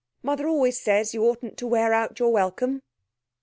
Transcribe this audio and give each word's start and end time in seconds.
Mother 0.23 0.47
always 0.47 0.79
says 0.79 1.13
you 1.13 1.23
oughtn't 1.27 1.57
to 1.57 1.67
wear 1.67 1.93
out 1.93 2.17
your 2.17 2.31
welcome!" 2.33 2.81